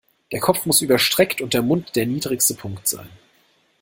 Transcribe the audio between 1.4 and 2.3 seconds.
und der Mund der